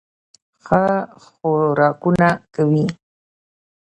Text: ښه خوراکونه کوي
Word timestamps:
ښه 0.65 0.83
خوراکونه 1.23 2.29
کوي 2.55 2.85